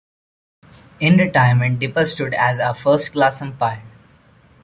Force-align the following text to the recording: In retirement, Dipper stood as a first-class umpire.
In 0.99 1.17
retirement, 1.19 1.77
Dipper 1.77 2.07
stood 2.07 2.33
as 2.33 2.57
a 2.57 2.73
first-class 2.73 3.39
umpire. 3.43 3.83